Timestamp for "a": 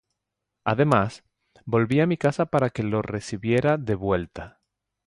2.05-2.07